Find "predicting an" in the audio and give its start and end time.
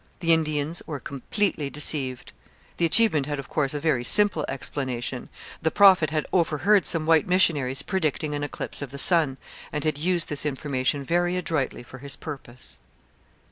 7.83-8.43